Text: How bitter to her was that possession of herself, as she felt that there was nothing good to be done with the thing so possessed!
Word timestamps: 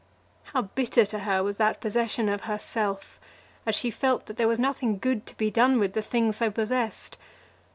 How 0.45 0.63
bitter 0.63 1.05
to 1.05 1.19
her 1.19 1.43
was 1.43 1.57
that 1.57 1.79
possession 1.79 2.27
of 2.27 2.45
herself, 2.45 3.19
as 3.67 3.75
she 3.75 3.91
felt 3.91 4.25
that 4.25 4.35
there 4.35 4.47
was 4.47 4.59
nothing 4.59 4.97
good 4.97 5.27
to 5.27 5.37
be 5.37 5.51
done 5.51 5.77
with 5.77 5.93
the 5.93 6.01
thing 6.01 6.33
so 6.33 6.49
possessed! 6.49 7.19